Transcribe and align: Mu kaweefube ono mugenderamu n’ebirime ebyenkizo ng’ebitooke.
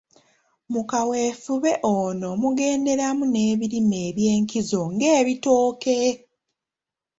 Mu 0.71 0.81
kaweefube 0.89 1.71
ono 1.97 2.29
mugenderamu 2.41 3.23
n’ebirime 3.27 3.97
ebyenkizo 4.09 4.81
ng’ebitooke. 4.95 5.99